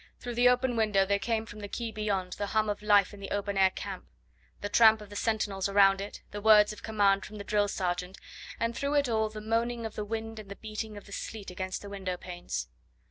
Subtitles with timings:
[0.19, 3.19] Through the open window there came from the quay beyond the hum of life in
[3.19, 4.05] the open air camp;
[4.61, 8.17] the tramp of the sentinels around it, the words of command from the drill sergeant,
[8.59, 11.51] and through it all the moaning of the wind and the beating of the sleet
[11.51, 12.67] against the window panes.